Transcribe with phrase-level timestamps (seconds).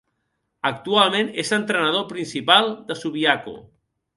[0.69, 3.55] Actualment, és entrenador principal de Subiaco.